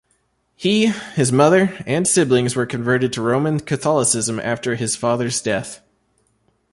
He, 0.55 0.87
his 0.87 1.31
mother 1.31 1.77
and 1.85 2.07
siblings 2.07 2.55
were 2.55 2.65
converted 2.65 3.13
to 3.13 3.21
Roman 3.21 3.59
Catholicism 3.59 4.39
after 4.39 4.73
his 4.73 4.95
father's 4.95 5.39
death. 5.43 5.79